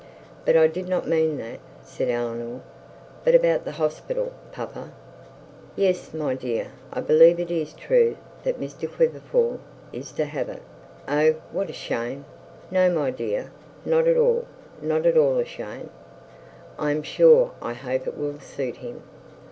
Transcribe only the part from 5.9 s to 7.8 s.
my dear. I believe it is